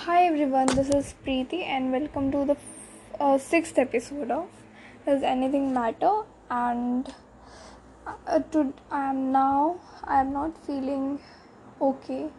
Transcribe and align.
Hi 0.00 0.24
everyone, 0.24 0.68
this 0.68 0.88
is 0.88 1.14
Preeti 1.22 1.64
and 1.66 1.92
welcome 1.92 2.32
to 2.32 2.46
the 2.46 2.56
uh, 3.20 3.36
sixth 3.36 3.76
episode 3.76 4.30
of 4.30 4.48
Does 5.04 5.22
Anything 5.22 5.74
Matter? 5.74 6.22
And 6.50 7.12
uh, 8.06 8.38
to, 8.52 8.72
I 8.90 9.10
am 9.10 9.32
now, 9.32 9.80
I 10.04 10.20
am 10.20 10.32
not 10.32 10.56
feeling 10.66 11.20
okay. 11.78 12.30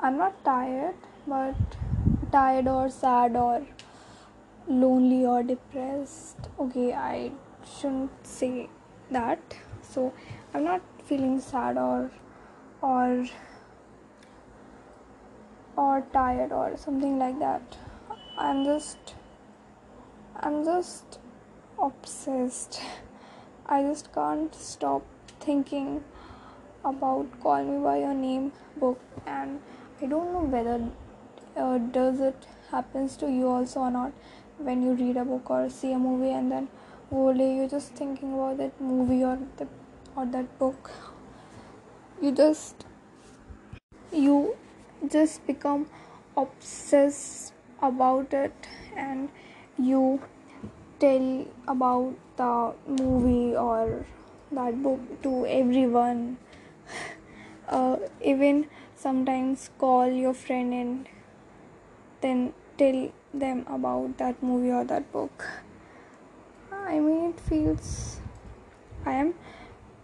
I'm 0.00 0.16
not 0.16 0.42
tired, 0.46 0.94
but 1.26 1.56
tired 2.32 2.66
or 2.66 2.88
sad 2.88 3.36
or 3.36 3.66
lonely 4.66 5.26
or 5.26 5.42
depressed. 5.42 6.38
Okay, 6.58 6.94
I 6.94 7.32
shouldn't 7.78 8.26
say 8.26 8.70
that. 9.10 9.58
So 9.82 10.14
I'm 10.54 10.64
not 10.64 10.80
feeling 11.04 11.38
sad 11.38 11.76
or 11.76 12.10
or 12.80 13.26
or 15.84 16.04
tired 16.12 16.52
or 16.52 16.76
something 16.76 17.18
like 17.18 17.38
that. 17.38 17.76
I'm 18.36 18.64
just 18.64 19.14
i'm 20.36 20.64
just 20.64 21.18
obsessed. 21.88 22.80
I 23.76 23.82
just 23.82 24.12
can't 24.14 24.54
stop 24.54 25.02
thinking 25.40 26.04
about 26.84 27.40
call 27.40 27.64
me 27.64 27.78
by 27.84 27.96
your 27.98 28.14
name 28.14 28.52
book 28.76 29.00
and 29.26 29.60
i 30.02 30.06
don't 30.06 30.32
know 30.32 30.44
whether 30.54 30.76
uh, 31.56 31.78
does 31.96 32.20
it 32.20 32.46
happens 32.70 33.16
to 33.16 33.30
you 33.30 33.48
also 33.48 33.80
or 33.80 33.90
not 33.90 34.12
when 34.68 34.82
you 34.82 34.92
read 35.02 35.16
a 35.16 35.24
book 35.24 35.50
or 35.50 35.68
see 35.68 35.92
a 35.92 35.98
movie 35.98 36.30
and 36.30 36.52
then 36.52 36.68
whole 37.10 37.34
day 37.34 37.56
you're 37.56 37.68
just 37.68 37.92
thinking 37.92 38.32
about 38.34 38.58
that 38.58 38.80
movie 38.80 39.22
or 39.24 39.38
the 39.56 39.66
or 40.16 40.26
that 40.26 40.58
book. 40.58 40.90
You 42.20 42.32
just 42.32 42.84
you 44.12 44.56
just 45.10 45.46
become 45.46 45.86
obsessed 46.36 47.52
about 47.82 48.32
it 48.32 48.68
and 48.96 49.28
you 49.78 50.20
tell 50.98 51.46
about 51.66 52.14
the 52.36 52.74
movie 52.86 53.56
or 53.56 54.04
that 54.52 54.82
book 54.82 55.00
to 55.22 55.46
everyone. 55.46 56.38
Uh, 57.68 57.98
even 58.24 58.66
sometimes 58.96 59.68
call 59.78 60.06
your 60.10 60.32
friend 60.32 60.72
and 60.72 61.08
then 62.22 62.54
tell 62.78 63.12
them 63.34 63.66
about 63.68 64.16
that 64.16 64.42
movie 64.42 64.70
or 64.70 64.84
that 64.84 65.12
book. 65.12 65.44
I 66.72 66.98
mean 66.98 67.30
it 67.30 67.40
feels 67.40 68.20
i 69.06 69.12
am 69.12 69.34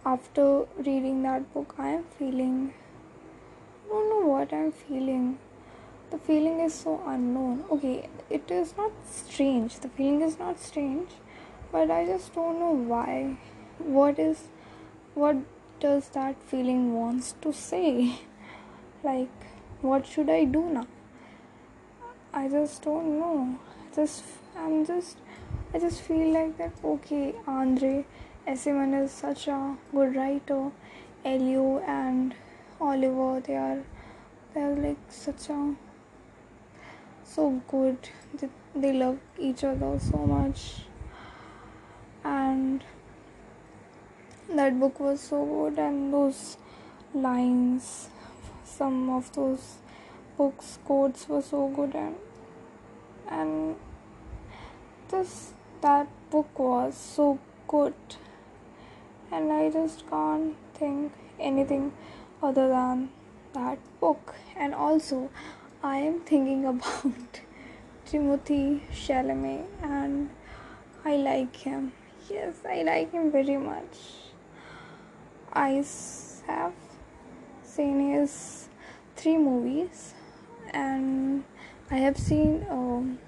after 0.05 0.43
reading 0.87 1.21
that 1.23 1.51
book 1.53 1.73
i 1.77 1.89
am 1.89 2.03
feeling 2.17 2.73
don't 3.95 4.09
know 4.09 4.27
what 4.27 4.51
I'm 4.51 4.71
feeling. 4.71 5.37
The 6.11 6.17
feeling 6.17 6.59
is 6.59 6.73
so 6.73 7.01
unknown. 7.07 7.63
Okay, 7.71 8.09
it 8.29 8.51
is 8.51 8.75
not 8.77 8.91
strange. 9.09 9.79
The 9.79 9.89
feeling 9.89 10.21
is 10.21 10.37
not 10.37 10.59
strange, 10.59 11.11
but 11.71 11.89
I 11.89 12.05
just 12.05 12.33
don't 12.35 12.59
know 12.59 12.73
why. 12.93 13.37
What 13.77 14.19
is 14.19 14.43
what 15.13 15.37
does 15.79 16.09
that 16.09 16.43
feeling 16.51 16.93
wants 16.99 17.35
to 17.41 17.53
say? 17.65 17.89
Like 19.05 19.43
what 19.87 20.07
should 20.11 20.29
I 20.35 20.43
do 20.53 20.61
now? 20.75 20.87
I 22.33 22.47
just 22.53 22.81
don't 22.85 23.19
know. 23.19 23.59
Just 23.95 24.23
I'm 24.57 24.79
just 24.85 25.19
I 25.73 25.79
just 25.83 26.01
feel 26.07 26.33
like 26.37 26.57
that 26.57 26.87
okay, 26.93 27.35
Andre 27.57 27.93
Aciman 28.47 28.97
is 29.03 29.11
such 29.11 29.47
a 29.47 29.59
good 29.91 30.15
writer. 30.15 30.63
Elio 31.33 31.67
and 31.99 32.35
Oliver. 32.85 33.41
They 33.41 33.55
are 33.55 33.83
they 34.53 34.61
are 34.61 34.75
like 34.75 34.97
such 35.09 35.49
a 35.49 35.75
so 37.23 37.61
good. 37.67 38.09
They, 38.39 38.49
they 38.75 38.93
love 38.93 39.19
each 39.39 39.63
other 39.63 39.97
so 39.99 40.17
much, 40.17 40.81
and 42.23 42.83
that 44.49 44.79
book 44.79 44.99
was 44.99 45.21
so 45.21 45.45
good. 45.45 45.79
And 45.79 46.13
those 46.13 46.57
lines, 47.13 48.09
some 48.63 49.09
of 49.09 49.31
those 49.33 49.75
books 50.37 50.77
quotes 50.85 51.27
were 51.29 51.41
so 51.41 51.67
good, 51.69 51.95
and 51.95 52.15
and 53.27 53.75
this 55.09 55.53
that 55.81 56.07
book 56.29 56.59
was 56.59 56.95
so 56.95 57.39
good 57.67 57.93
and 59.31 59.51
I 59.51 59.69
just 59.69 60.07
can't 60.09 60.55
think 60.73 61.11
anything 61.39 61.91
other 62.45 62.67
than 62.67 63.09
that 63.53 63.79
book. 63.99 64.35
And 64.55 64.73
also, 64.73 65.29
I 65.83 65.97
am 65.97 66.19
thinking 66.21 66.65
about 66.73 67.41
Timothée 68.05 68.81
Chalamet, 68.91 69.65
and 69.81 70.29
I 71.03 71.15
like 71.17 71.55
him. 71.55 71.91
Yes, 72.29 72.55
I 72.67 72.83
like 72.83 73.11
him 73.11 73.31
very 73.31 73.57
much. 73.57 73.97
I 75.53 75.83
have 76.47 76.73
seen 77.63 78.11
his 78.11 78.69
three 79.15 79.37
movies, 79.37 80.13
and 80.71 81.43
I 81.89 81.95
have 81.97 82.17
seen 82.17 82.65
um, 82.69 83.19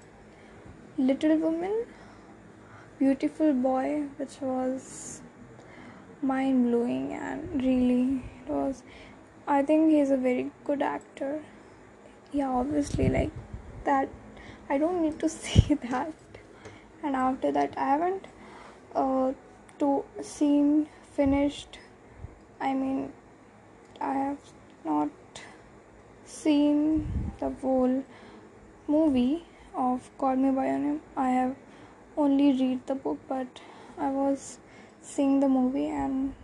Little 0.96 1.36
Woman, 1.36 1.86
Beautiful 2.98 3.52
Boy, 3.52 4.04
which 4.18 4.40
was 4.40 5.22
mind 6.20 6.64
blowing 6.68 7.12
and 7.12 7.62
really 7.62 8.20
it 8.44 8.50
was 8.50 8.82
I 9.50 9.62
think 9.62 9.90
he's 9.90 10.10
a 10.10 10.16
very 10.18 10.50
good 10.64 10.82
actor. 10.82 11.42
Yeah, 12.32 12.50
obviously, 12.50 13.08
like 13.08 13.30
that. 13.84 14.10
I 14.68 14.76
don't 14.76 15.00
need 15.00 15.18
to 15.20 15.28
say 15.36 15.72
that. 15.72 16.12
And 17.02 17.16
after 17.16 17.50
that, 17.52 17.72
I 17.78 17.86
haven't 17.92 18.26
uh, 18.94 19.32
to 19.78 20.04
seen 20.20 20.88
finished. 21.12 21.78
I 22.60 22.74
mean, 22.74 23.10
I 24.02 24.12
have 24.12 24.38
not 24.84 25.08
seen 26.26 27.32
the 27.40 27.48
whole 27.48 28.04
movie 28.86 29.46
of 29.74 30.10
Call 30.18 30.36
Me 30.36 30.50
by 30.50 30.66
Your 30.66 30.78
Name. 30.78 31.00
I 31.16 31.30
have 31.30 31.56
only 32.18 32.52
read 32.52 32.86
the 32.86 32.94
book, 32.94 33.18
but 33.26 33.62
I 33.96 34.10
was 34.10 34.58
seeing 35.00 35.40
the 35.40 35.48
movie 35.48 35.86
and 35.86 36.34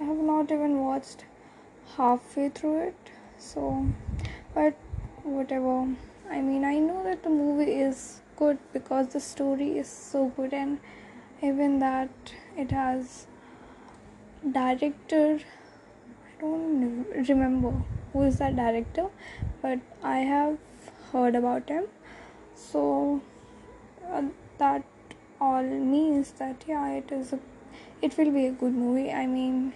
I 0.00 0.04
have 0.04 0.16
not 0.16 0.50
even 0.50 0.80
watched 0.80 1.26
halfway 1.96 2.48
through 2.48 2.88
it. 2.88 3.10
So 3.38 3.86
but 4.54 4.74
whatever. 5.22 5.94
I 6.30 6.40
mean 6.40 6.64
i 6.64 6.78
know 6.78 7.04
that 7.04 7.22
the 7.22 7.30
movie 7.30 7.72
is 7.72 8.20
good 8.36 8.58
because 8.72 9.08
the 9.08 9.20
story 9.20 9.78
is 9.78 9.88
so 9.88 10.28
good 10.36 10.54
and 10.54 10.78
even 11.42 11.78
that 11.80 12.08
it 12.56 12.70
has 12.70 13.26
director 14.50 15.38
i 16.26 16.40
don't 16.40 17.28
remember 17.28 17.72
who 18.12 18.22
is 18.22 18.38
that 18.38 18.56
director 18.56 19.08
but 19.60 19.78
i 20.02 20.18
have 20.18 20.56
heard 21.12 21.34
about 21.36 21.68
him. 21.68 21.84
So 22.54 23.20
uh, 24.10 24.22
that 24.58 24.84
all 25.40 25.62
means 25.62 26.32
that 26.32 26.64
yeah 26.66 26.88
it 26.88 27.12
is 27.12 27.32
a 27.32 27.38
it 28.00 28.16
will 28.16 28.30
be 28.30 28.46
a 28.46 28.52
good 28.52 28.74
movie. 28.74 29.10
I 29.12 29.26
mean 29.26 29.74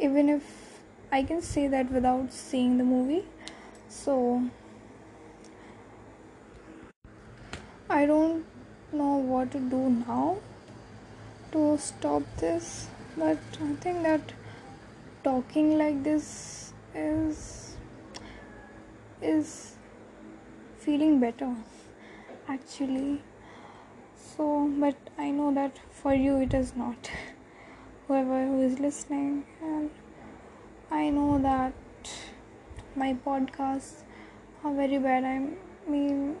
even 0.00 0.28
if 0.28 0.80
I 1.12 1.22
can 1.22 1.42
say 1.42 1.68
that 1.68 1.90
without 1.90 2.32
seeing 2.32 2.78
the 2.78 2.84
movie. 2.84 3.24
So 3.88 4.42
I 7.88 8.06
don't 8.06 8.44
know 8.92 9.16
what 9.16 9.50
to 9.52 9.58
do 9.58 9.90
now 10.06 10.38
to 11.52 11.78
stop 11.78 12.22
this, 12.38 12.88
but 13.16 13.38
I 13.62 13.74
think 13.74 14.02
that 14.02 14.32
talking 15.22 15.78
like 15.78 16.02
this 16.02 16.72
is 16.94 17.76
is 19.22 19.76
feeling 20.78 21.18
better 21.20 21.54
actually 22.46 23.22
so 24.24 24.48
but 24.78 25.10
i 25.16 25.30
know 25.30 25.52
that 25.54 25.78
for 25.90 26.12
you 26.14 26.36
it 26.46 26.52
is 26.52 26.74
not 26.76 27.10
whoever 28.06 28.46
who 28.46 28.62
is 28.62 28.78
listening 28.78 29.44
and 29.62 29.90
I 30.90 31.10
know 31.10 31.38
that 31.38 31.72
my 32.94 33.14
podcasts 33.26 34.02
are 34.62 34.72
very 34.72 34.98
bad. 34.98 35.24
I 35.24 35.48
mean, 35.90 36.36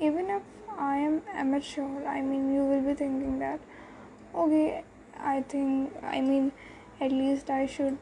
even 0.00 0.28
if 0.30 0.42
I 0.78 0.96
am 0.96 1.22
amateur, 1.32 2.04
I 2.06 2.20
mean, 2.20 2.52
you 2.52 2.64
will 2.64 2.80
be 2.80 2.94
thinking 2.94 3.38
that, 3.38 3.60
okay, 4.34 4.84
I 5.18 5.42
think, 5.42 5.92
I 6.02 6.20
mean, 6.20 6.52
at 7.00 7.12
least 7.12 7.50
I 7.50 7.66
should 7.66 7.98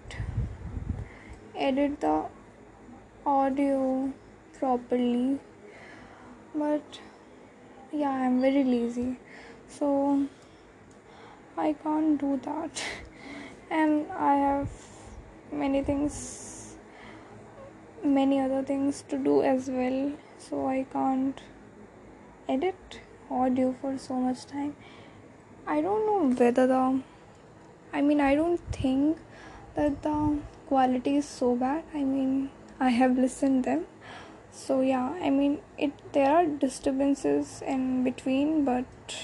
edit 1.54 2.00
the 2.00 2.24
audio 3.26 4.12
properly. 4.58 5.38
But 6.54 7.00
yeah, 7.92 8.10
I'm 8.10 8.40
very 8.40 8.64
lazy, 8.64 9.18
so 9.68 10.26
I 11.58 11.72
can't 11.82 12.20
do 12.20 12.40
that, 12.44 12.82
and 13.70 14.10
I 14.12 14.34
have 14.36 14.70
many 15.50 15.82
things 15.82 16.76
many 18.04 18.40
other 18.40 18.62
things 18.62 19.02
to 19.08 19.18
do 19.18 19.42
as 19.42 19.68
well. 19.68 20.12
So 20.38 20.66
i 20.68 20.86
can't 20.92 21.40
edit 22.48 23.00
audio 23.30 23.74
for 23.80 23.98
so 23.98 24.14
much 24.14 24.46
time. 24.46 24.76
I 25.66 25.80
don't 25.80 26.06
know 26.06 26.20
whether 26.42 26.66
the 26.66 27.02
i 27.92 28.02
mean 28.02 28.20
i 28.20 28.34
don't 28.34 28.60
think 28.72 29.18
that 29.74 30.02
the 30.02 30.38
quality 30.68 31.16
is 31.16 31.28
so 31.28 31.54
bad. 31.56 31.84
I 31.94 32.04
mean 32.04 32.50
i 32.80 32.90
have 32.90 33.18
listened 33.18 33.64
them. 33.64 33.86
So 34.52 34.80
yeah 34.80 35.18
i 35.22 35.30
mean 35.30 35.60
it 35.76 35.92
there 36.12 36.30
are 36.36 36.46
disturbances 36.46 37.62
in 37.66 38.04
between 38.04 38.64
but 38.64 39.18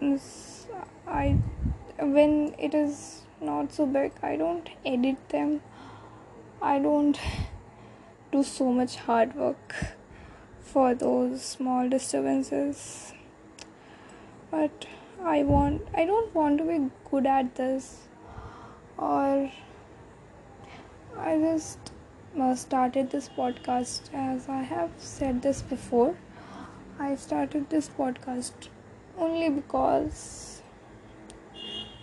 mm, 0.00 0.20
i 1.08 1.38
when 1.98 2.54
it 2.58 2.74
is 2.74 3.22
not 3.40 3.72
so 3.72 3.86
big 3.86 4.12
i 4.22 4.36
don't 4.36 4.70
edit 4.84 5.28
them. 5.30 5.60
I 6.60 6.78
don't 6.80 7.18
do 8.32 8.42
so 8.42 8.72
much 8.72 8.96
hard 8.96 9.34
work 9.36 9.74
for 10.60 10.94
those 10.94 11.42
small 11.42 11.88
disturbances. 11.88 13.12
But 14.50 14.86
i 15.22 15.42
want 15.42 15.86
i 15.94 16.04
don't 16.04 16.34
want 16.34 16.58
to 16.58 16.64
be 16.64 16.90
good 17.10 17.26
at 17.26 17.54
this. 17.54 18.08
Or 18.96 19.52
i 21.16 21.38
just 21.38 21.92
uh, 22.40 22.54
started 22.54 23.10
this 23.10 23.28
podcast 23.28 24.12
as 24.12 24.48
i 24.48 24.62
have 24.62 24.90
said 24.98 25.42
this 25.42 25.62
before. 25.62 26.16
I 26.98 27.14
started 27.14 27.70
this 27.70 27.88
podcast 27.88 28.68
only 29.16 29.48
because 29.48 30.57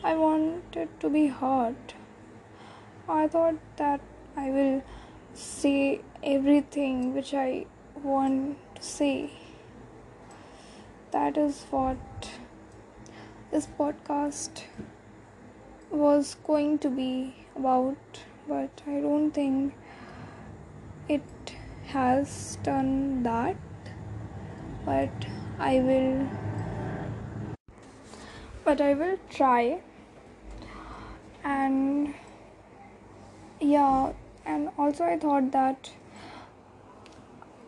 I 0.08 0.14
wanted 0.16 0.90
to 1.00 1.10
be 1.10 1.28
heard. 1.30 1.94
I 3.10 3.28
thought 3.28 3.56
that 3.78 4.02
I 4.38 4.52
will 4.52 4.84
say 5.34 6.02
everything 6.24 7.16
which 7.16 7.34
I 7.34 7.66
want 8.04 8.60
to 8.76 8.84
say. 8.84 9.32
That 11.10 11.38
is 11.38 11.66
what 11.72 12.30
this 13.50 13.68
podcast 13.80 14.62
was 15.90 16.36
going 16.52 16.78
to 16.86 16.92
be 16.92 17.34
about, 17.56 18.22
but 18.48 18.84
I 18.86 19.00
don't 19.08 19.32
think 19.32 19.74
it 21.10 21.56
has 21.88 22.60
done 22.62 23.24
that. 23.24 23.58
But 24.86 25.28
I 25.58 25.80
will 25.80 26.30
but 28.64 28.82
I 28.82 28.94
will 28.94 29.18
try 29.32 29.82
and 31.46 32.14
yeah 33.62 34.14
and 34.46 34.70
also 34.78 35.04
I 35.04 35.18
thought 35.18 35.52
that 35.52 35.92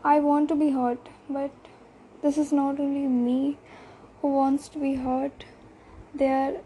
I 0.04 0.20
want 0.20 0.50
to 0.50 0.56
be 0.56 0.72
heard 0.72 0.98
but 1.30 1.52
this 2.24 2.38
is 2.38 2.52
not 2.52 2.80
only 2.80 3.08
me 3.08 3.58
who 4.22 4.30
wants 4.34 4.68
to 4.70 4.80
be 4.80 4.96
heard 4.96 5.46
there 6.14 6.62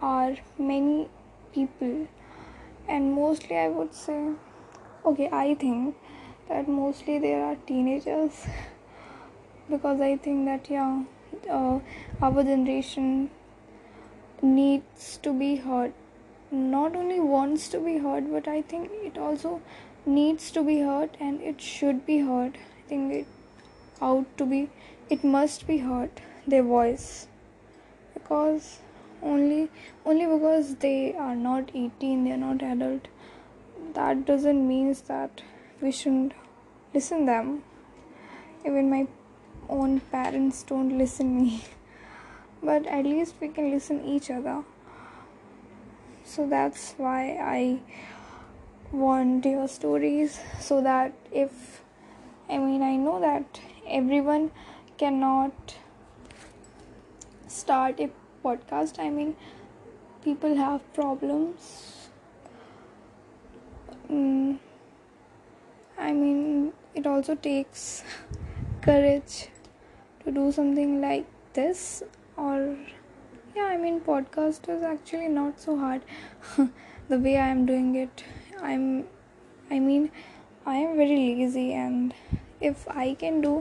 are 0.00 0.36
many 0.58 1.08
people 1.52 2.06
and 2.88 3.12
mostly 3.14 3.56
I 3.56 3.68
would 3.68 3.92
say 3.94 4.20
okay 5.04 5.28
I 5.32 5.54
think 5.54 5.96
that 6.48 6.68
mostly 6.68 7.18
there 7.18 7.44
are 7.44 7.56
teenagers 7.66 8.46
because 9.70 10.00
I 10.00 10.16
think 10.16 10.46
that 10.46 10.70
yeah 10.70 11.02
uh, 11.50 11.80
our 12.22 12.44
generation 12.44 13.30
needs 14.42 15.18
to 15.22 15.32
be 15.32 15.56
heard 15.56 15.92
not 16.54 16.96
only 16.96 17.20
wants 17.20 17.68
to 17.68 17.80
be 17.80 17.98
heard 17.98 18.30
but 18.30 18.48
i 18.48 18.60
think 18.62 18.90
it 19.10 19.18
also 19.18 19.60
needs 20.06 20.50
to 20.50 20.62
be 20.62 20.80
heard 20.80 21.16
and 21.20 21.40
it 21.40 21.60
should 21.60 22.04
be 22.06 22.18
heard 22.18 22.58
i 22.78 22.88
think 22.88 23.12
it 23.12 23.26
out 24.00 24.36
to 24.36 24.46
be 24.46 24.68
it 25.10 25.22
must 25.22 25.66
be 25.66 25.78
heard 25.78 26.10
their 26.46 26.62
voice. 26.62 27.26
Because 28.14 28.78
only 29.22 29.70
only 30.04 30.26
because 30.26 30.74
they 30.76 31.14
are 31.14 31.36
not 31.36 31.70
18 31.74 32.24
they 32.24 32.32
are 32.32 32.42
not 32.44 32.62
adult 32.62 33.08
that 33.94 34.24
doesn't 34.26 34.66
means 34.68 35.02
that 35.02 35.42
we 35.80 35.92
shouldn't 35.92 36.32
listen 36.92 37.26
them. 37.26 37.62
Even 38.66 38.90
my 38.90 39.06
own 39.68 40.00
parents 40.00 40.62
don't 40.62 40.98
listen 40.98 41.36
me. 41.40 41.64
But 42.62 42.86
at 42.86 43.04
least 43.04 43.34
we 43.40 43.48
can 43.48 43.70
listen 43.70 44.04
each 44.04 44.30
other 44.30 44.64
so 46.24 46.46
that's 46.48 46.94
why 46.96 47.36
i 47.54 47.78
want 48.92 49.44
your 49.44 49.68
stories 49.68 50.40
so 50.60 50.80
that 50.80 51.12
if 51.32 51.82
i 52.48 52.58
mean 52.58 52.82
i 52.82 52.96
know 52.96 53.20
that 53.20 53.60
everyone 53.86 54.50
cannot 54.98 55.74
start 57.54 58.00
a 58.00 58.10
podcast. 58.44 58.98
I 58.98 59.10
mean 59.10 59.36
people 60.22 60.54
have 60.56 60.80
problems. 60.94 62.08
Mm, 64.10 64.58
i 65.98 66.12
mean 66.12 66.72
it 66.94 67.06
also 67.06 67.34
takes 67.34 68.04
courage 68.82 69.48
to 70.22 70.30
do 70.30 70.52
something 70.52 71.00
like 71.00 71.26
this 71.54 72.02
or 72.36 72.76
yeah 73.56 73.68
i 73.74 73.76
mean 73.76 74.00
podcast 74.06 74.68
is 74.74 74.82
actually 74.82 75.28
not 75.28 75.60
so 75.60 75.76
hard. 75.78 76.02
The 77.08 77.18
way 77.18 77.36
i 77.36 77.48
am 77.54 77.66
doing 77.66 77.94
it 78.02 78.24
i'm 78.68 78.84
i 79.70 79.78
mean 79.78 80.10
i 80.72 80.76
am 80.76 80.96
very 80.96 81.16
lazy 81.16 81.72
and 81.72 82.14
if 82.70 82.86
i 83.04 83.06
can 83.22 83.40
do 83.42 83.52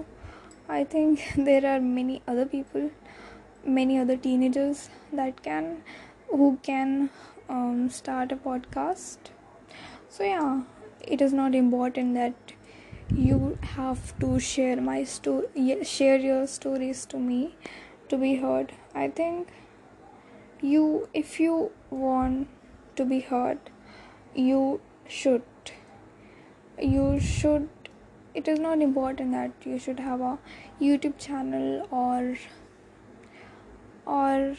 i 0.78 0.84
think 0.94 1.26
there 1.50 1.66
are 1.74 1.80
many 1.82 2.22
other 2.28 2.46
people 2.46 2.90
many 3.66 4.00
other 4.00 4.18
teenagers 4.18 4.90
that 5.12 5.44
can 5.44 5.84
who 6.30 6.58
can 6.64 7.10
um, 7.50 7.90
start 7.90 8.32
a 8.32 8.36
podcast. 8.36 9.18
So 10.10 10.24
yeah 10.24 10.62
it 11.02 11.22
is 11.22 11.34
not 11.34 11.56
important 11.56 12.14
that 12.16 12.54
you 13.14 13.58
have 13.62 14.18
to 14.20 14.40
share 14.40 14.80
my 14.82 15.04
story 15.04 15.78
share 15.84 16.18
your 16.18 16.48
stories 16.48 17.06
to 17.08 17.20
me 17.20 17.56
to 18.10 18.18
be 18.18 18.36
heard. 18.36 18.74
I 18.96 19.10
think 19.10 19.50
you 20.64 21.10
if 21.14 21.40
you 21.40 21.72
want 21.90 22.48
to 22.96 23.06
be 23.06 23.20
heard 23.20 23.60
you 24.34 24.82
should. 25.08 25.44
You 26.82 27.20
should 27.20 27.70
it 28.34 28.48
is 28.48 28.60
not 28.60 28.82
important 28.82 29.32
that 29.34 29.52
you 29.64 29.78
should 29.78 30.00
have 30.00 30.22
a 30.22 30.40
youtube 30.82 31.20
channel 31.20 31.88
or 31.92 32.36
or 34.06 34.56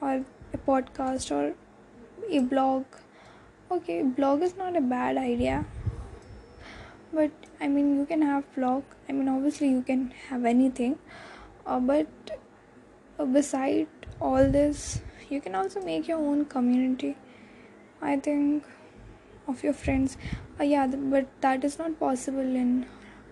or 0.00 0.24
a 0.54 0.58
podcast 0.66 1.30
or 1.30 1.54
a 2.30 2.38
blog. 2.38 2.84
Okay 3.70 4.02
blog 4.02 4.42
is 4.42 4.56
not 4.56 4.76
a 4.76 4.80
bad 4.80 5.18
idea. 5.18 5.66
But 7.12 7.32
i 7.60 7.68
mean 7.68 7.98
you 7.98 8.06
can 8.06 8.22
have 8.22 8.54
blog. 8.54 8.84
I 9.08 9.12
mean 9.12 9.28
obviously 9.28 9.68
you 9.70 9.82
can 9.82 10.12
have 10.30 10.44
anything. 10.44 10.98
Uh, 11.66 11.80
but 11.80 12.06
uh, 13.18 13.24
beside 13.26 13.88
all 14.20 14.50
this 14.50 15.00
you 15.28 15.40
can 15.40 15.54
also 15.54 15.80
make 15.80 16.08
your 16.08 16.18
own 16.18 16.44
community 16.44 17.16
i 18.02 18.16
think 18.16 18.64
of 19.48 19.64
your 19.64 19.72
friends. 19.72 20.16
Uh, 20.60 20.64
yeah 20.64 20.86
but 20.86 21.26
that 21.40 21.64
is 21.64 21.78
not 21.78 21.98
possible 21.98 22.56
in 22.62 22.86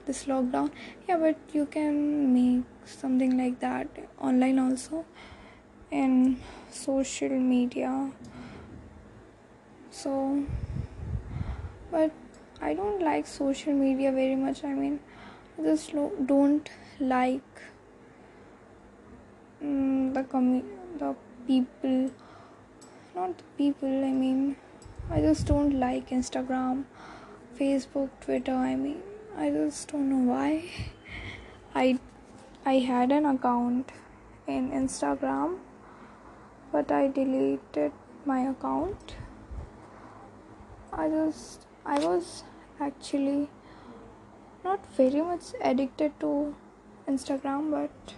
this 0.06 0.24
lockdown. 0.24 0.70
Yeah 1.08 1.18
but 1.18 1.36
you 1.52 1.66
can 1.66 2.32
make 2.34 2.64
something 2.84 3.36
like 3.36 3.60
that 3.60 3.88
online 4.20 4.58
also 4.58 5.04
in 5.90 6.40
social 6.70 7.28
media. 7.28 8.10
So 9.90 10.44
but 11.90 12.12
i 12.60 12.74
don't 12.74 13.02
like 13.02 13.26
social 13.26 13.72
media 13.72 14.12
very 14.12 14.36
much. 14.36 14.64
I 14.64 14.72
mean 14.72 15.00
just 15.62 15.92
don't 16.26 16.68
like 17.00 17.62
mm, 19.62 20.14
the 20.14 20.22
commu- 20.22 20.64
the 20.98 21.14
people. 21.46 22.10
Not 23.14 23.38
the 23.38 23.44
people 23.56 23.88
i 24.04 24.10
mean 24.12 24.56
i 25.10 25.20
just 25.20 25.46
don't 25.46 25.78
like 25.80 26.10
instagram 26.16 26.84
facebook 27.58 28.10
twitter 28.24 28.52
i 28.54 28.74
mean 28.76 28.98
i 29.38 29.48
just 29.48 29.90
don't 29.92 30.10
know 30.10 30.32
why. 30.32 30.70
I 31.74 31.98
i 32.66 32.74
had 32.88 33.12
an 33.12 33.24
account 33.24 33.92
in 34.46 34.70
instagram 34.80 35.56
but 36.72 36.92
i 36.92 37.08
deleted 37.08 37.92
my 38.26 38.40
account. 38.50 39.16
I 40.92 41.08
just 41.08 41.66
i 41.86 41.98
was 41.98 42.44
actually 42.80 43.48
not 44.62 44.86
very 44.94 45.22
much 45.22 45.52
addicted 45.62 46.20
to 46.20 46.54
instagram 47.08 47.70
but 47.70 48.14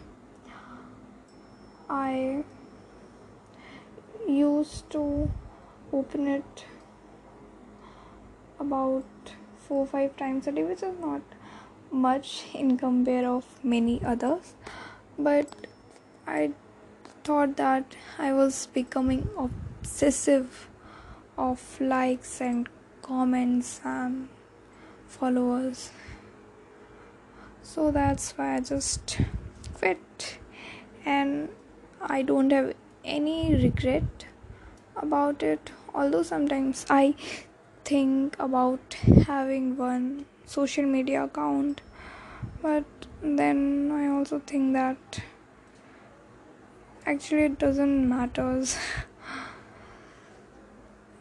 I 1.88 2.44
used 4.28 4.90
to 4.90 5.30
open 5.90 6.26
it 6.26 6.64
about 8.60 9.04
four 9.56 9.86
five 9.86 10.16
times 10.16 10.46
a 10.46 10.52
day 10.52 10.64
which 10.64 10.82
is 10.82 10.98
not 11.00 11.22
much 11.90 12.44
in 12.54 12.76
compare 12.76 13.26
of 13.26 13.44
many 13.64 14.02
others. 14.04 14.54
But 15.18 15.66
i 16.26 16.50
thought 17.24 17.56
that 17.56 17.96
i 18.18 18.32
was 18.32 18.66
becoming 18.74 19.28
obsessive 19.38 20.68
of 21.38 21.80
likes 21.80 22.40
and 22.40 22.68
comments 23.00 23.80
and 23.84 24.28
followers. 25.06 25.90
So 27.62 27.90
that's 27.90 28.32
why 28.36 28.56
i 28.56 28.60
just 28.60 29.18
quit. 29.74 30.38
And 31.04 31.48
i 32.00 32.22
don't 32.22 32.50
have 32.50 32.74
any 33.04 33.54
regret 33.54 34.26
about 34.96 35.42
it. 35.42 35.70
Although 35.94 36.22
sometimes 36.22 36.84
i 36.90 37.14
think 37.84 38.36
about 38.38 38.94
having 39.26 39.76
one 39.76 40.26
social 40.44 40.84
media 40.84 41.24
account 41.24 41.80
but 42.62 42.84
then 43.22 43.90
i 43.92 44.06
also 44.06 44.38
think 44.40 44.72
that 44.74 45.20
actually 47.06 47.44
it 47.44 47.58
doesn't 47.58 48.08
matters. 48.08 48.76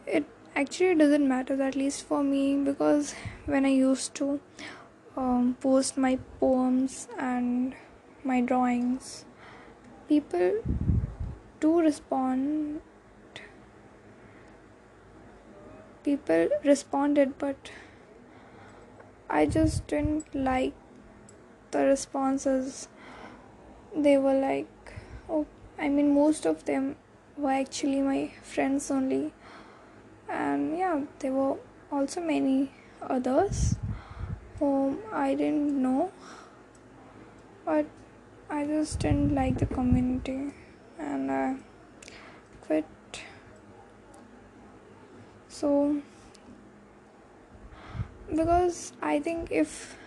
It 0.06 0.24
actually 0.56 0.94
doesn't 0.94 1.28
matter 1.28 1.60
at 1.62 1.76
least 1.76 2.04
for 2.04 2.22
me 2.24 2.56
because 2.56 3.14
when 3.46 3.64
i 3.66 3.68
used 3.68 4.14
to 4.14 4.40
um, 5.16 5.56
post 5.60 5.98
my 5.98 6.18
poems 6.40 7.08
and 7.18 7.74
my 8.24 8.40
drawings 8.40 9.24
people 10.08 10.62
do 11.60 11.80
respond 11.80 12.80
people 16.04 16.48
responded 16.64 17.38
but 17.38 17.70
I 19.30 19.44
just 19.44 19.86
didn't 19.86 20.34
like 20.34 20.72
the 21.70 21.84
responses. 21.84 22.88
They 23.94 24.16
were 24.16 24.38
like, 24.40 24.94
oh, 25.28 25.46
I 25.78 25.88
mean, 25.90 26.14
most 26.14 26.46
of 26.46 26.64
them 26.64 26.96
were 27.36 27.50
actually 27.50 28.00
my 28.00 28.32
friends 28.42 28.90
only, 28.90 29.32
and 30.28 30.78
yeah, 30.78 31.02
there 31.18 31.32
were 31.32 31.56
also 31.92 32.22
many 32.22 32.72
others 33.02 33.76
whom 34.58 34.98
I 35.12 35.34
didn't 35.34 35.82
know, 35.82 36.10
but 37.66 37.84
I 38.50 38.64
just 38.64 39.00
didn't 39.00 39.34
like 39.34 39.58
the 39.58 39.66
community 39.66 40.52
and 40.98 41.30
I 41.30 41.56
quit. 42.62 42.86
So 45.48 46.00
because 48.34 48.92
I 49.02 49.20
think 49.20 49.50
if 49.50 49.98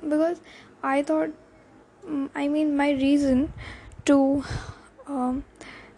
because 0.00 0.40
I 0.82 1.02
thought 1.02 1.30
mm, 2.06 2.30
I 2.36 2.46
mean 2.46 2.76
my 2.76 2.90
reason 2.92 3.52
to 4.04 4.44
um, 5.08 5.44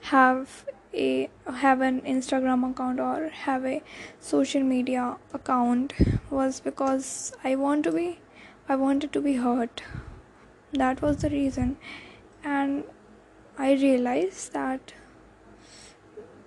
have 0.00 0.64
a 0.94 1.28
have 1.54 1.80
an 1.80 2.00
Instagram 2.00 2.70
account 2.70 2.98
or 2.98 3.28
have 3.28 3.66
a 3.66 3.82
social 4.20 4.62
media 4.62 5.16
account 5.34 5.92
was 6.30 6.60
because 6.60 7.32
I 7.44 7.56
want 7.56 7.84
to 7.84 7.92
be 7.92 8.20
I 8.68 8.76
wanted 8.76 9.12
to 9.12 9.20
be 9.20 9.34
heard 9.34 9.82
that 10.72 11.02
was 11.02 11.18
the 11.18 11.30
reason. 11.30 11.76
And 12.44 12.84
I 13.58 13.72
realized 13.72 14.52
that 14.52 14.92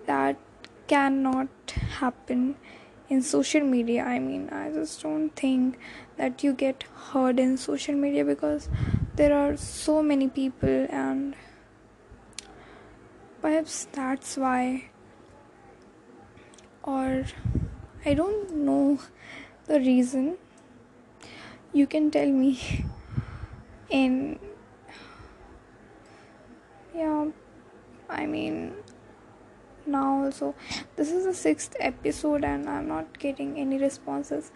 that 0.06 0.38
cannot 0.88 1.50
happen 2.00 2.56
in 3.10 3.22
social 3.22 3.62
media. 3.62 4.04
I 4.04 4.20
mean 4.20 4.50
i 4.50 4.70
just 4.70 5.02
don't 5.02 5.30
think 5.42 5.78
that 6.18 6.44
you 6.44 6.54
get 6.54 6.84
heard 7.12 7.40
in 7.40 7.58
social 7.58 7.96
media 7.96 8.26
because 8.26 8.70
there 9.16 9.34
are 9.34 9.56
so 9.56 10.02
many 10.02 10.28
people 10.28 10.88
and 10.90 11.36
perhaps 13.42 13.88
that's 13.92 14.36
why 14.38 14.90
or 16.84 17.26
i 18.06 18.14
don't 18.14 18.56
know 18.56 19.00
the 19.68 19.80
reason. 19.80 20.38
You 21.72 21.88
can 21.88 22.12
tell 22.12 22.30
me 22.30 22.86
in 23.94 24.40
yeah 26.94 27.28
i 28.10 28.26
mean 28.26 28.74
now 29.86 30.24
also. 30.24 30.56
This 30.96 31.12
is 31.12 31.26
the 31.26 31.34
sixth 31.34 31.76
episode 31.80 32.44
and 32.44 32.70
i'm 32.70 32.88
not 32.88 33.20
getting 33.20 33.58
any 33.60 33.78
responses. 33.78 34.52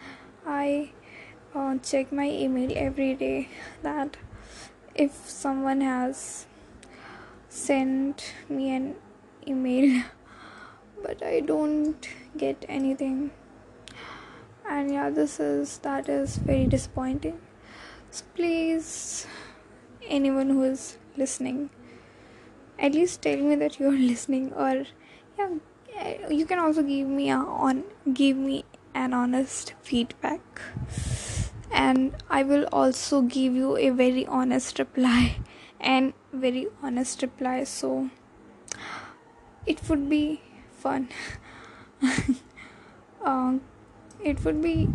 I 0.45 0.91
uh, 1.53 1.77
check 1.79 2.11
my 2.11 2.29
email 2.29 2.71
every 2.75 3.13
day 3.13 3.49
that 3.81 4.17
if 4.95 5.11
someone 5.29 5.81
has 5.81 6.47
sent 7.49 8.33
me 8.49 8.69
an 8.75 8.95
email 9.47 10.03
but 11.03 11.21
i 11.23 11.39
don't 11.39 12.07
get 12.37 12.65
anything. 12.69 13.31
And 14.69 14.91
yeah 14.91 15.09
this 15.09 15.39
is 15.39 15.77
that 15.79 16.09
is 16.09 16.37
very 16.37 16.65
disappointing 16.67 17.39
please. 18.35 19.27
Anyone 20.07 20.49
who 20.49 20.63
is 20.63 20.97
listening 21.17 21.69
at 22.79 22.93
least 22.93 23.21
tell 23.21 23.37
me 23.37 23.55
that 23.55 23.79
you 23.79 23.87
are 23.87 23.91
listening 24.11 24.53
or 24.53 24.85
yeah 25.37 25.49
eh, 25.95 26.17
you 26.29 26.45
can 26.45 26.59
also 26.59 26.83
give 26.83 27.07
me 27.07 27.29
a, 27.29 27.37
on 27.37 27.83
give 28.13 28.37
me 28.37 28.63
an 28.93 29.13
honest 29.13 29.73
feedback. 29.81 30.61
And 31.71 32.15
i 32.29 32.43
will 32.43 32.67
also 32.71 33.21
give 33.21 33.53
you 33.53 33.77
a 33.77 33.89
very 33.89 34.25
honest 34.25 34.79
reply 34.79 35.39
and 35.79 36.13
very 36.33 36.67
honest 36.81 37.21
reply. 37.21 37.63
So 37.63 38.09
it 39.65 39.81
would 39.89 40.09
be 40.09 40.41
fun. 40.71 41.09
Uh, 43.27 43.57
it 44.23 44.45
would 44.45 44.61
be 44.61 44.87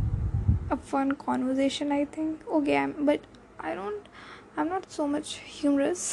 a 0.72 0.76
fun 0.76 1.12
conversation 1.12 1.92
i 1.92 2.04
think 2.04 2.42
okay 2.58 2.76
I'm, 2.76 3.06
but 3.06 3.20
i 3.60 3.74
don't 3.74 4.06
i'm 4.56 4.68
not 4.68 4.90
so 4.90 5.06
much 5.06 5.36
humorous 5.60 6.04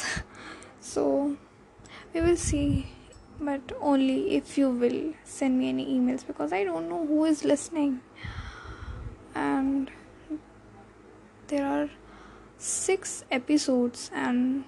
so 0.80 1.36
we 2.14 2.20
will 2.20 2.36
see 2.36 2.86
but 3.40 3.72
only 3.80 4.36
if 4.36 4.58
you 4.58 4.68
will 4.68 5.14
send 5.24 5.58
me 5.58 5.70
any 5.70 5.86
emails 5.86 6.26
because 6.26 6.52
I 6.52 6.64
don't 6.64 6.88
know 6.88 7.06
who 7.06 7.24
is 7.24 7.42
listening. 7.42 8.00
And 9.34 9.90
there 11.46 11.66
are 11.66 11.88
six 12.58 13.24
episodes, 13.30 14.10
and 14.14 14.64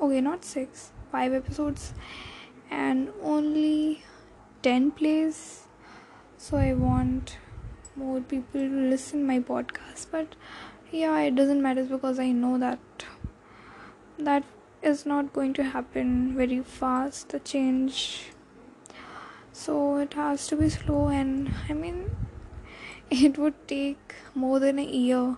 okay, 0.00 0.20
not 0.20 0.44
six, 0.44 0.92
five 1.10 1.32
episodes, 1.32 1.94
and 2.70 3.10
only 3.22 4.04
10 4.62 4.90
plays. 4.90 5.66
So 6.36 6.58
I 6.58 6.74
want 6.74 7.38
more 8.00 8.20
people 8.20 8.60
to 8.60 8.90
listen 8.90 9.26
my 9.26 9.38
podcast, 9.40 10.06
but 10.10 10.34
yeah, 10.90 11.18
it 11.20 11.34
doesn't 11.34 11.62
matter 11.62 11.84
because 11.84 12.18
I 12.18 12.32
know 12.32 12.58
that 12.58 13.04
that 14.18 14.44
is 14.82 15.04
not 15.04 15.32
going 15.32 15.52
to 15.54 15.64
happen 15.64 16.36
very 16.36 16.60
fast 16.60 17.28
the 17.30 17.40
change. 17.40 18.30
So 19.52 19.96
it 19.98 20.14
has 20.14 20.46
to 20.48 20.56
be 20.56 20.68
slow 20.70 21.08
and 21.08 21.52
i 21.68 21.74
mean 21.74 21.98
it 23.10 23.36
would 23.36 23.56
take 23.72 24.14
more 24.34 24.60
than 24.60 24.78
a 24.78 24.84
year 24.84 25.36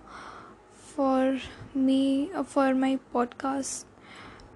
for 0.71 1.39
me 1.73 2.31
uh, 2.33 2.43
for 2.43 2.73
my 2.83 2.99
podcast 3.13 3.83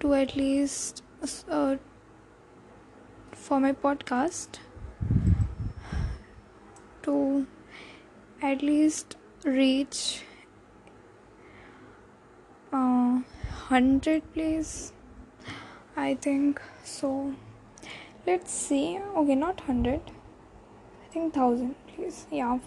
to 0.00 0.14
at 0.14 0.34
least 0.36 1.02
uh, 1.50 1.76
for 3.32 3.60
my 3.60 3.72
podcast 3.72 4.60
to 7.02 7.46
at 8.40 8.62
least 8.62 9.16
reach 9.44 10.22
uh, 12.72 13.20
100 13.68 14.22
please 14.32 14.92
i 15.96 16.14
think 16.14 16.60
so. 16.84 17.34
Let's 18.26 18.52
see. 18.52 19.00
Okay 19.16 19.34
not 19.34 19.58
100 19.66 20.00
i 21.04 21.12
think 21.12 21.34
1000 21.34 21.74
please 21.88 22.26
yeah 22.30 22.58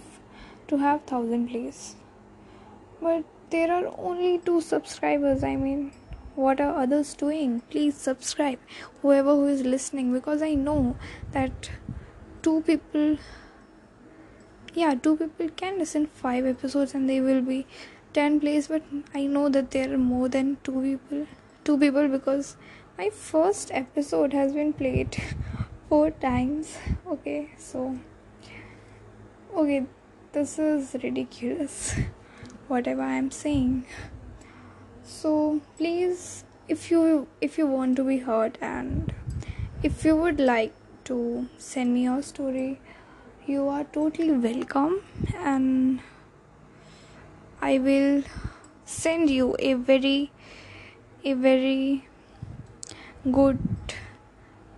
to 0.67 0.77
have 0.77 0.99
1000 1.01 1.47
please 1.47 1.95
but 3.01 3.23
there 3.49 3.71
are 3.71 3.93
only 3.97 4.39
two 4.39 4.59
subscribers 4.59 5.43
i 5.43 5.55
mean. 5.55 5.91
What 6.33 6.61
are 6.61 6.73
others 6.81 7.13
doing? 7.13 7.61
Please 7.69 7.95
subscribe 7.95 8.57
whoever 9.01 9.31
who 9.35 9.47
is 9.47 9.63
listening 9.63 10.13
because 10.13 10.41
i 10.41 10.53
know 10.53 10.95
that 11.33 11.69
two 12.41 12.61
people 12.61 13.17
yeah 14.73 14.93
two 14.95 15.15
people 15.17 15.49
can 15.49 15.77
listen 15.77 16.05
five 16.05 16.45
episodes 16.45 16.93
and 16.93 17.09
they 17.09 17.19
will 17.21 17.41
be 17.41 17.65
10 18.13 18.39
plays 18.39 18.67
but 18.67 18.83
i 19.13 19.25
know 19.25 19.47
that 19.49 19.71
there 19.71 19.93
are 19.93 19.97
more 19.97 20.29
than 20.29 20.57
two 20.63 20.81
people 20.81 21.25
two 21.63 21.77
people 21.77 22.07
because 22.07 22.55
my 22.97 23.09
first 23.09 23.71
episode 23.73 24.33
has 24.33 24.53
been 24.53 24.73
played 24.73 25.15
four 25.89 26.11
times. 26.11 26.77
Okay 27.07 27.49
so 27.57 27.97
okay 29.55 29.85
this 30.33 30.57
is 30.59 30.95
ridiculous 31.03 31.95
whatever 32.67 33.01
i'm 33.01 33.31
saying. 33.31 33.85
So 35.03 35.61
please 35.77 36.43
if 36.67 36.91
you 36.91 37.27
if 37.41 37.57
you 37.57 37.67
want 37.67 37.95
to 37.97 38.03
be 38.03 38.19
heard 38.19 38.57
and 38.61 39.13
if 39.83 40.05
you 40.05 40.15
would 40.15 40.39
like 40.39 40.73
to 41.05 41.49
send 41.57 41.93
me 41.93 42.03
your 42.03 42.21
story 42.21 42.79
you 43.47 43.67
are 43.67 43.83
totally 43.83 44.31
welcome 44.31 45.01
and 45.35 45.99
i 47.61 47.77
will 47.79 48.23
send 48.85 49.29
you 49.29 49.55
a 49.59 49.73
very 49.73 50.31
a 51.23 51.33
very 51.33 52.07
good 53.31 53.59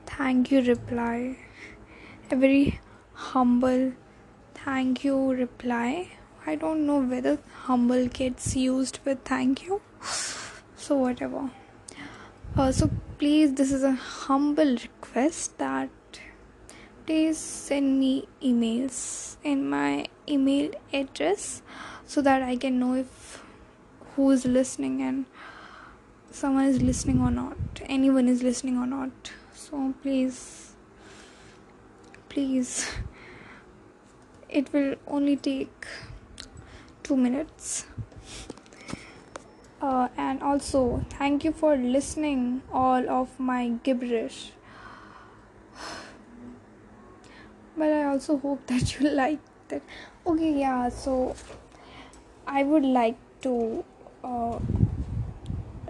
thank 0.05 0.51
you 0.51 0.61
reply. 0.61 1.37
A 2.31 2.35
very 2.35 2.79
humble 3.13 3.93
thank 4.53 5.03
you 5.03 5.33
reply. 5.33 6.09
I 6.45 6.55
don't 6.55 6.85
know 6.85 6.99
whether 6.99 7.37
humble 7.63 8.07
gets 8.07 8.55
used 8.55 8.99
with 9.05 9.23
thank 9.23 9.65
you. 9.65 9.81
So 10.75 10.97
whatever. 10.97 11.49
Uh, 12.57 12.71
so 12.71 12.89
please 13.17 13.53
this 13.53 13.71
is 13.71 13.83
a 13.83 13.93
humble 13.93 14.75
request 14.75 15.57
that 15.57 15.89
please 17.05 17.37
send 17.37 17.99
me 17.99 18.27
emails 18.41 19.37
in 19.43 19.69
my 19.69 20.05
email 20.27 20.71
address 20.93 21.61
so 22.05 22.21
that 22.21 22.41
i 22.41 22.55
can 22.55 22.79
know 22.79 22.93
if 22.93 23.43
who 24.15 24.29
is 24.31 24.45
listening 24.45 25.01
and 25.01 25.25
someone 26.31 26.65
is 26.65 26.81
listening 26.81 27.21
or 27.21 27.31
not 27.31 27.57
anyone 27.87 28.27
is 28.27 28.43
listening 28.43 28.77
or 28.77 28.85
not. 28.85 29.31
So 29.53 29.93
please 30.01 30.73
please 32.29 32.89
it 34.49 34.71
will 34.71 34.95
only 35.07 35.35
take 35.35 35.87
2 37.03 37.17
minutes. 37.17 37.85
Uh, 39.81 40.07
and 40.15 40.41
also 40.41 41.05
thank 41.09 41.43
you 41.43 41.51
for 41.51 41.75
listening 41.75 42.61
all 42.71 43.09
of 43.09 43.37
my 43.37 43.67
gibberish 43.83 44.51
but 47.77 47.91
i 47.91 48.03
also 48.03 48.37
hope 48.37 48.65
that 48.67 48.99
you 48.99 49.09
like 49.09 49.39
that. 49.67 49.81
Okay 50.25 50.59
yeah 50.59 50.89
so 50.89 51.35
i 52.47 52.63
would 52.63 52.85
like 52.85 53.17
to 53.41 53.83
uh, 54.23 54.59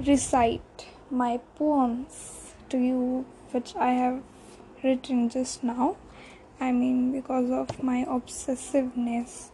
recite 0.06 0.88
my 1.10 1.38
poems 1.56 2.54
to 2.70 2.78
you 2.78 3.26
which 3.52 3.76
i 3.76 3.92
have 3.92 4.22
written 4.84 5.30
just 5.30 5.64
now. 5.64 5.96
I 6.60 6.72
mean 6.72 7.12
because 7.12 7.50
of 7.52 7.84
my 7.84 8.06
obsessiveness 8.06 9.50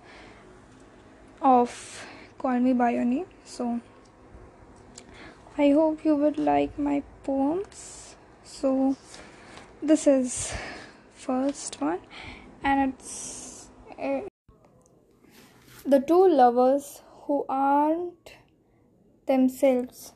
of 1.42 2.06
call 2.38 2.60
me 2.60 2.74
by 2.74 2.92
your 2.92 3.06
name. 3.06 3.26
So 3.46 3.80
i 5.58 5.72
hope 5.72 6.04
you 6.06 6.16
would 6.16 6.38
like 6.38 6.78
my 6.80 7.04
poems. 7.24 8.16
So 8.44 8.96
this 9.82 10.08
is 10.08 10.54
first 11.20 11.80
one. 11.82 12.00
And 12.64 12.94
it's 12.94 13.70
uh, 14.02 14.22
the 15.86 16.00
two 16.00 16.28
lovers 16.28 17.02
who 17.26 17.46
aren't 17.48 18.34
themselves 19.28 20.14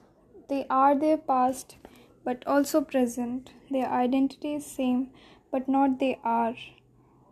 they 0.50 0.66
are 0.70 0.94
their 0.94 1.18
past 1.18 1.78
but 2.26 2.44
also 2.46 2.82
present. 2.82 3.52
Their 3.72 3.90
identity 3.90 4.56
is 4.56 4.66
same 4.66 5.10
but 5.52 5.68
not 5.68 6.00
they 6.00 6.20
are. 6.24 6.56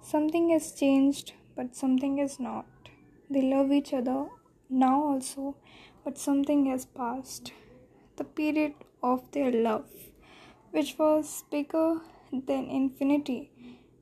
Something 0.02 0.50
has 0.50 0.72
changed 0.72 1.34
but 1.56 1.76
something 1.76 2.18
is 2.20 2.40
not. 2.40 2.66
They 3.30 3.42
love 3.42 3.72
each 3.72 3.94
other 3.94 4.26
now 4.70 5.04
also 5.04 5.56
but 6.04 6.18
something 6.18 6.66
has 6.68 6.86
passed. 6.86 7.52
The 8.16 8.24
period 8.24 8.74
of 9.04 9.30
their 9.32 9.52
love 9.52 9.90
which 10.72 10.96
was 10.98 11.44
bigger 11.52 12.02
than 12.32 12.70
infinity 12.70 13.51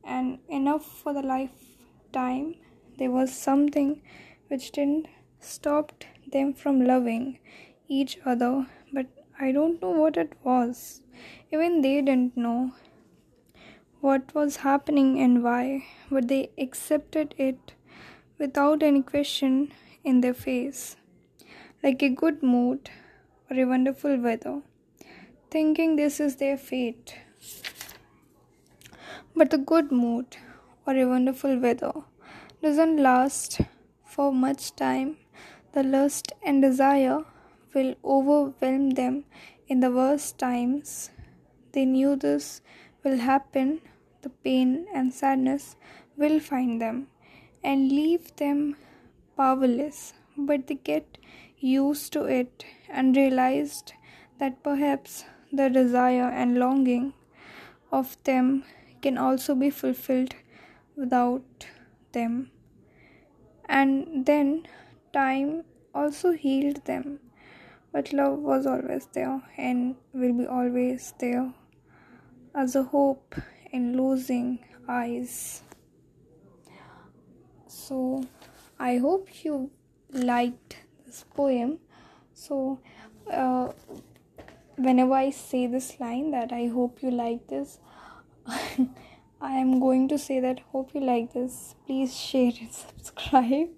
and 0.04 0.40
enough 0.48 0.86
for 0.86 1.14
the 1.14 1.22
lifetime, 1.22 2.56
there 2.98 3.12
was 3.12 3.34
something 3.34 4.02
which 4.48 4.72
didn't 4.72 5.08
stopped 5.40 6.06
them 6.32 6.54
from 6.54 6.86
loving 6.86 7.40
each 7.88 8.18
other, 8.26 8.68
but 8.94 9.08
I 9.40 9.52
don't 9.52 9.82
know 9.82 9.92
what 9.92 10.18
it 10.18 10.34
was. 10.44 11.02
Even 11.52 11.82
they 11.82 12.02
didn't 12.02 12.36
know 12.36 12.74
what 14.02 14.34
was 14.34 14.58
happening 14.58 15.20
and 15.20 15.44
why, 15.44 15.86
but 16.10 16.28
they 16.28 16.52
accepted 16.58 17.36
it 17.38 17.74
without 18.38 18.84
any 18.84 19.02
question 19.02 19.72
in 20.04 20.22
their 20.22 20.34
face, 20.34 20.96
like 21.84 22.02
a 22.02 22.10
good 22.10 22.42
mood 22.42 22.90
or 23.50 23.58
a 23.58 23.66
wonderful 23.66 24.18
weather, 24.18 24.62
thinking 25.52 25.96
this 25.96 26.20
is 26.20 26.38
their 26.38 26.58
fate. 26.58 27.16
But 29.40 29.52
the 29.52 29.58
good 29.58 29.90
mood 29.90 30.36
or 30.86 30.94
a 30.98 31.06
wonderful 31.06 31.58
weather 31.60 31.94
doesn't 32.62 32.98
last 33.02 33.62
for 34.04 34.34
much 34.34 34.76
time. 34.76 35.16
The 35.72 35.82
lust 35.82 36.34
and 36.44 36.62
desire 36.62 37.20
will 37.74 37.96
overwhelm 38.04 38.90
them 38.98 39.24
in 39.70 39.80
the 39.80 39.92
worst 39.92 40.38
times. 40.40 41.12
They 41.72 41.86
knew 41.86 42.18
this 42.18 42.60
will 43.02 43.20
happen. 43.20 43.80
The 44.24 44.30
pain 44.48 44.88
and 44.94 45.14
sadness 45.14 45.78
will 46.18 46.42
find 46.42 46.82
them 46.82 47.08
and 47.64 47.90
leave 47.90 48.36
them 48.36 48.76
powerless. 49.38 50.16
But 50.38 50.68
they 50.68 50.76
get 50.76 51.18
used 51.60 52.12
to 52.12 52.26
it 52.26 52.66
and 52.90 53.16
realized 53.16 53.94
that 54.38 54.62
perhaps 54.64 55.24
the 55.54 55.70
desire 55.70 56.30
and 56.30 56.60
longing 56.60 57.14
of 57.90 58.18
them 58.26 58.66
can 59.02 59.18
also 59.18 59.56
be 59.56 59.70
fulfilled 59.70 60.36
without 60.96 61.68
them. 62.12 62.52
And 63.68 64.26
then 64.26 64.68
time 65.14 65.64
also 65.94 66.32
healed 66.32 66.86
them. 66.86 67.20
But 67.92 68.14
love 68.14 68.40
was 68.40 68.66
always 68.68 69.08
there 69.14 69.42
and 69.58 69.96
will 70.14 70.34
be 70.34 70.46
always 70.46 71.14
there 71.20 71.54
as 72.54 72.76
a 72.76 72.84
hope 72.84 73.36
in 73.72 73.98
losing 73.98 74.60
eyes. 74.88 75.64
So, 77.68 78.24
I 78.80 78.98
hope 78.98 79.44
you 79.44 79.72
liked 80.12 80.78
this 81.06 81.26
poem. 81.36 81.80
So, 82.34 82.80
uh, 83.32 83.72
whenever 84.78 85.14
I 85.14 85.30
say 85.32 85.68
this 85.68 86.00
line, 86.00 86.32
that 86.32 86.52
I 86.52 86.68
hope 86.68 87.02
you 87.02 87.12
like 87.12 87.48
this, 87.48 87.80
I 89.42 89.52
am 89.54 89.80
going 89.80 90.08
to 90.10 90.18
say 90.18 90.40
that 90.40 90.60
hope 90.72 90.92
you 90.94 91.02
like 91.02 91.34
this. 91.34 91.76
Please 91.86 92.16
share 92.16 92.52
and 92.60 92.74
subscribe 92.84 93.70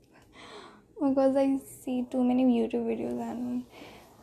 because 0.99 1.35
I 1.35 1.59
see 1.83 2.05
too 2.09 2.23
many 2.23 2.45
YouTube 2.45 2.85
videos 2.85 3.19
and 3.19 3.65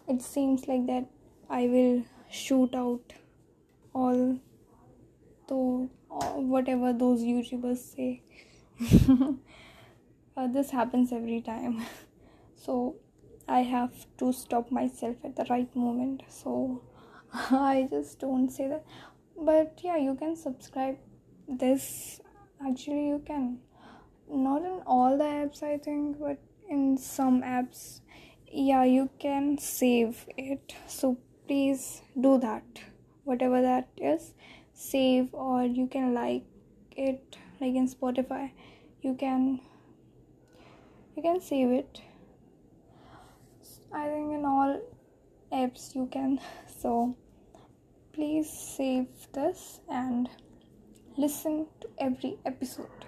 it 0.08 0.22
seems 0.22 0.66
like 0.68 0.86
that 0.86 1.06
I 1.50 1.66
will 1.66 2.04
shoot 2.30 2.74
out 2.74 3.12
all 3.94 4.38
the 5.48 5.88
whatever 6.54 6.92
those 6.92 7.20
YouTubers 7.20 7.78
say. 7.78 8.22
uh, 10.36 10.46
this 10.46 10.70
happens 10.70 11.12
every 11.12 11.40
time, 11.40 11.84
so 12.54 12.96
I 13.48 13.60
have 13.62 14.06
to 14.18 14.32
stop 14.32 14.70
myself 14.70 15.16
at 15.24 15.36
the 15.36 15.46
right 15.50 15.74
moment. 15.74 16.22
So 16.28 16.82
I 17.32 17.88
just 17.90 18.20
don't 18.20 18.50
say 18.50 18.68
that 18.68 18.84
but 19.38 19.80
yeah 19.82 19.96
you 19.96 20.14
can 20.14 20.36
subscribe 20.36 20.96
this. 21.48 22.20
Actually 22.66 23.08
you 23.08 23.22
can. 23.24 23.60
Not 24.30 24.62
in 24.62 24.82
all 24.86 25.16
the 25.16 25.24
apps 25.24 25.62
i 25.62 25.78
think 25.78 26.18
but 26.20 26.38
in 26.68 26.98
some 26.98 27.40
apps 27.42 28.00
yeah 28.52 28.84
you 28.84 29.08
can 29.18 29.56
save 29.58 30.26
it. 30.36 30.74
So 30.86 31.16
please 31.46 32.02
do 32.20 32.38
that. 32.38 32.80
Whatever 33.24 33.62
that 33.62 33.88
is 33.96 34.32
save 34.74 35.32
or 35.32 35.64
you 35.64 35.86
can 35.86 36.14
like 36.14 36.44
it. 36.96 37.38
Like 37.60 37.74
in 37.74 37.88
spotify 37.88 38.50
you 39.02 39.14
can 39.14 39.60
you 41.16 41.22
can 41.22 41.40
save 41.40 41.70
it. 41.70 42.02
I 43.92 44.06
think 44.08 44.32
in 44.32 44.44
all 44.44 44.80
apps 45.52 45.94
you 45.94 46.08
can. 46.10 46.40
So 46.80 47.16
please 48.18 48.50
save 48.50 49.06
this 49.32 49.78
and 49.88 50.28
listen 51.16 51.68
to 51.80 51.88
every 52.00 52.36
episode 52.44 52.90